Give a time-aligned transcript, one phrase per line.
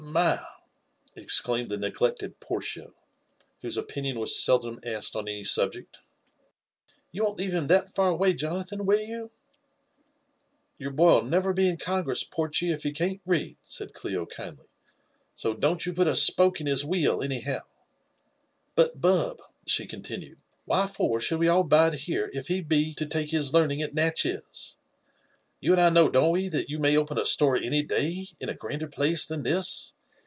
[0.01, 0.39] *' "My 1"
[1.15, 2.91] exclaimed the neglected Portia,
[3.61, 5.99] whose opinioa wa* feldom asked on any subject,"
[7.13, 9.29] you won't leaye bim that f^ away, Jo nathan, will yoi>?"
[10.79, 14.65] "Your boy '11 never be in Googress, Pprchy, if be can't read," said Clio kindly;
[15.37, 17.61] '^$o don't you put a spoke in bis wheel, foyr bp^.
[18.75, 23.05] But, Bub/' she continued," why for should we all bide here, if he be to
[23.05, 24.75] t^ bis learning at Natchez?
[25.61, 28.49] You and I know, don't we, that you may open a store any day in
[28.49, 29.93] a grander place than this?